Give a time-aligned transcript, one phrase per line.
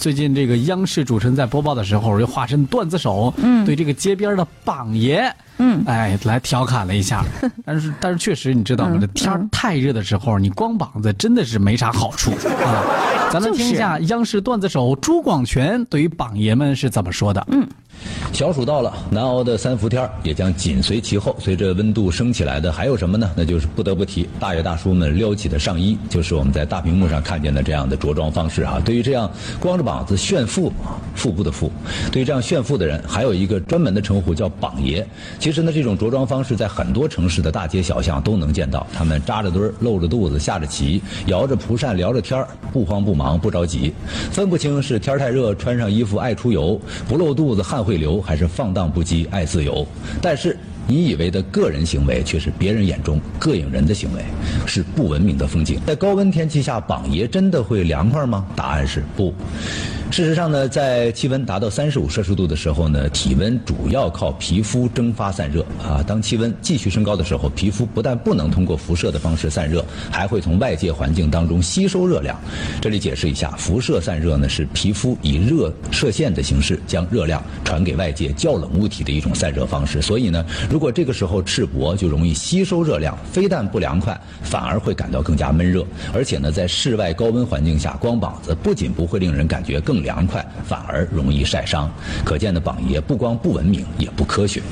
[0.00, 7.22] 最近这个央视主持人在播报的时候，又化身段子手，嗯对这个街边的榜爷，嗯哎，来调侃了一下。
[7.66, 8.92] 但是，但是确实，你知道吗？
[8.94, 13.28] 嗯这天太热的时候，你光膀子真的是没啥好处啊。
[13.30, 17.46] 咱们听一下央视段子手朱广权对于榜爷们是怎么说的。
[17.52, 17.68] 嗯
[18.32, 21.34] 小暑到了，难熬的三伏天也将紧随其后。
[21.38, 23.30] 随着温度升起来的还有什么呢？
[23.36, 28.80] 那就是不得不提大爷大叔们撩起的上衣，就是我们在大屏幕上看见的这样的着装方式啊。
[28.84, 30.72] 对于这样光着膀子炫富，
[31.14, 31.70] 腹部的腹，
[32.12, 35.06] 对于这样炫富的人，还有一个专门的称呼叫榜爷。
[35.38, 38.86] 其实呢，这种着装方式在很多城市的大街小巷都能见到。
[38.92, 43.92] 他们扎着堆儿，露着肚子，下着棋，摇着蒲扇，聊着天儿，不慌不忙，不着急，
[44.30, 49.84] 分不清是天太热，穿上衣服爱出油，不露肚子汗会流，还是放荡不羁爱自由。
[50.22, 50.56] 但是。
[50.88, 54.24] 你以为的个人行为，却是别人眼中膈应人的行为，
[54.66, 55.78] 是不文明的风景。
[55.86, 58.44] 在高温天气下，榜爷真的会凉快吗？
[58.56, 59.32] 答案是不。
[60.10, 66.02] 事实上呢，在气温达到三十五摄氏度的时候呢，体温主要靠皮肤蒸发散热啊。
[66.04, 72.36] 当气温继续升高的时候，皮肤不但不能通过辐射的方式散热，还会从外界环境当中吸收热量。
[72.80, 80.02] 这里解释一下，辐射散热呢是皮肤以热射线的形式将热量传给外界较冷物体的一种散热方式。
[80.02, 85.86] 所以呢，如果这个时候赤膊，就容易吸收热量，非但不凉快，反而会感到更加闷热。
[86.12, 91.90] 而且呢，在室外高温环境下，光膀子不仅不会令人感觉更凉快，反而容易晒伤。
[92.24, 94.62] 可见的榜爷不光不文明，也不科学。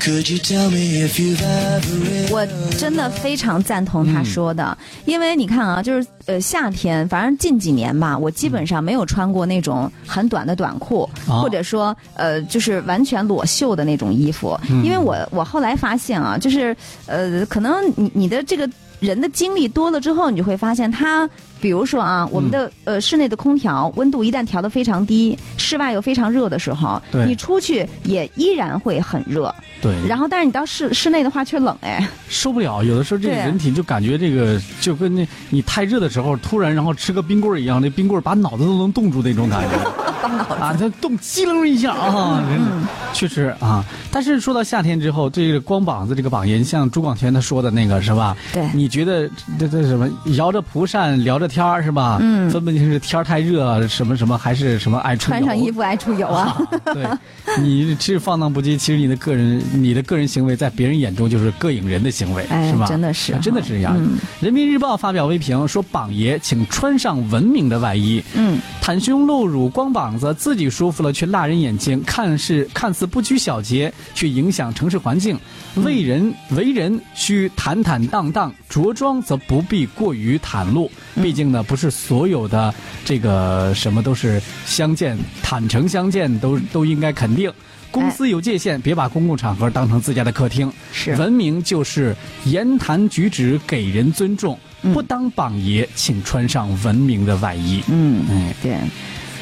[0.00, 2.44] Could you tell me if you've ever read 我
[2.76, 18.68] 真的非常赞同他说的，因为你看啊，就是呃夏天，反正近几年吧，我基本上没有穿过那种很短的短裤，啊或者说呃就是完全裸袖的那种衣服，因为我我后来发现啊，就是呃可能你你的这个
[19.02, 21.28] 人的经历多了之后，你就会发现它。
[21.60, 29.54] 比如说啊，我们的、呃室内的空调温度一旦调得非常低，室外又非常热的时候，对你出去也依然会很热。
[29.80, 32.04] 对，然后，但是你到室室内的话却冷哎。
[32.28, 43.84] 受不了，有的时候这个人体就感觉这个就跟那你太热的时候，突然然后吃个冰棍儿一样，那冰棍儿把脑子都能冻住那种感觉，啊，它冻机灵一下啊，嗯确实啊。
[44.10, 48.36] 但是说到夏天之后，这个光膀子这个榜爷，像朱广权他说的那个是吧？
[48.52, 49.28] 对你觉得
[49.58, 52.18] 这这什么摇着蒲扇聊着天儿是吧？
[52.20, 56.56] 嗯分不清是天儿太热什么什么，还是什么爱出油穿上衣服爱出油啊。
[56.84, 57.06] 对，
[57.60, 62.86] 你是放荡不羁，其实你的个人你的个人行为在别人眼中就是膈应人的行为，哎是吧？
[62.86, 63.94] 真的是真的是这样。
[63.98, 75.38] 嗯人民日报发表微评说：“榜爷，请穿上文明的外衣，嗯，袒胸露乳、光膀子，自己舒服了却辣人眼睛，看似看似不拘小节，却影响城市环境。
[75.76, 80.90] 为人为人需坦坦荡荡，着装则不必过于袒露。
[81.14, 82.74] 毕竟呢，不是所有的
[83.04, 87.52] 这个什么都是相见，坦诚相见都都应该肯定。”
[87.92, 90.72] 公司有界限，别把公共场合当成自家的客厅。
[90.92, 97.82] 是文明就是言谈举止给人尊重，嗯不当榜爷，请穿上文明的外衣。
[97.88, 98.78] 嗯，哎，对，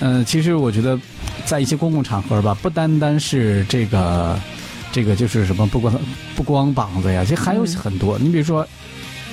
[0.00, 0.98] 嗯、其实我觉得，
[1.44, 4.38] 在一些公共场合吧，不单单是这个，
[4.92, 5.94] 这个就是什么，不光
[6.34, 8.18] 不光膀子呀，其实还有很多。
[8.18, 8.66] 你比如说，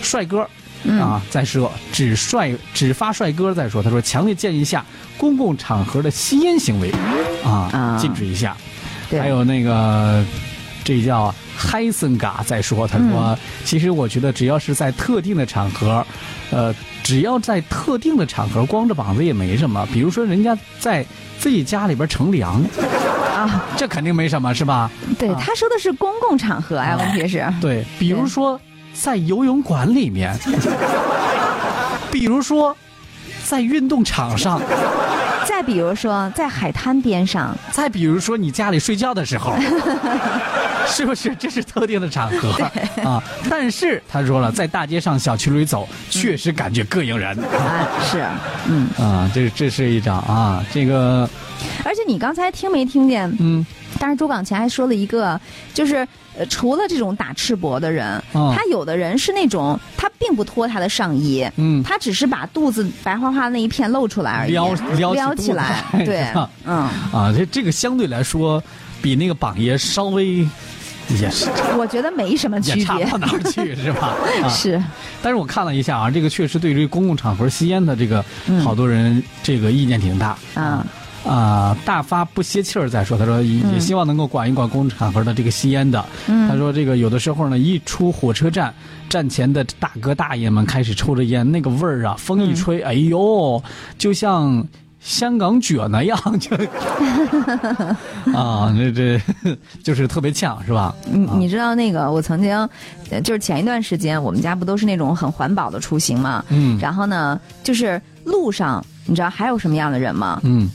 [0.02, 0.48] 帅哥。
[0.86, 4.86] 嗯啊，再说只帅只发帅哥再说，他说强烈建议下
[5.18, 6.92] 公共场合的吸烟行为，
[7.42, 8.58] 啊，啊禁止一下。
[9.10, 10.22] 对还有那个，
[10.84, 16.06] 这叫嗨森嘎再说，他说，嗯其实我觉得只要是在特定的场合，
[16.52, 19.86] 呃，只要在特定的场合光着膀子也没什么。
[19.92, 21.06] 比如说人家在
[21.38, 22.64] 自己家里边乘凉，
[23.36, 24.90] 啊，这肯定没什么，是吧？
[25.20, 28.60] 对，啊他说的是公共场合呀啊，问题是，对，比如说
[28.94, 30.34] 在游泳馆里面，
[32.12, 32.76] 比如说
[33.46, 34.62] 在运动场上，
[35.48, 39.56] 再比如说在海滩边上，再比如说你家里睡觉的时候，
[40.88, 41.36] 是不是？
[41.36, 42.52] 这是特定的场合
[43.04, 43.22] 啊。
[43.50, 48.26] 但是他说了，在大街上、小区里走，确实感觉膈应人啊，是，
[48.68, 49.30] 嗯，啊。
[49.34, 51.28] 这这是一张啊，这个
[51.84, 53.32] 而且你刚才听没听见？
[53.40, 53.66] 嗯，
[54.04, 55.40] 当然，朱广前还说了一个，
[55.74, 56.06] 就是
[56.38, 61.82] 呃，除了这种打赤膊的人，哦他有的人是那种他并不脱他的上衣，嗯。
[61.84, 66.28] 他只是把肚子白花花那一片露出来而已，撩撩起撩起来，对，
[66.66, 68.62] 嗯，啊，这这个相对来说
[69.02, 70.46] 比那个榜爷稍微
[71.08, 71.50] 也是。
[71.78, 74.14] 我觉得没什么区别差不，到哪儿去，是吧？
[74.44, 74.50] 啊。
[74.50, 74.84] 是，
[75.22, 78.62] 但是我看了一下啊，这个确实对于公共场合吸烟的这个，嗯。
[78.66, 80.38] 好多人这个意见挺大。
[80.56, 80.86] 啊。
[81.26, 86.04] 啊、大发不歇气儿再说，他说也也希望能够管一管公共场合的这个吸烟的。
[86.28, 86.50] 嗯。
[86.50, 88.74] 他说这个有的时候呢，一出火车站，
[89.10, 93.62] 站前的大哥大爷们开始抽着烟，那个味儿啊，风一吹，哎呦，
[93.98, 94.66] 就像
[95.00, 96.56] 香港卷那样，就
[98.38, 99.22] 啊，这这
[99.82, 100.94] 就是特别呛，是吧？
[101.10, 102.58] 你你知道那个我曾经，
[103.10, 106.78] 呃就是前一段时间我们家不都是那种很环保的出行嘛，嗯。
[106.80, 110.42] 然后呢，就是路上你知道还有什么样的人吗？
[110.44, 110.70] 嗯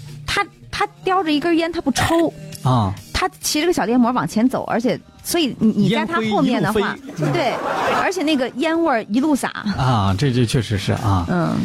[0.79, 2.33] 他他叼着一根烟，他不抽，
[2.63, 6.97] 啊，他骑着个小电摩往前走，而且所以你你在他后面的话
[7.33, 7.53] 对，
[8.01, 11.27] 而且那个烟味儿一路撒，啊，这这确实是啊。
[11.29, 11.57] 嗯。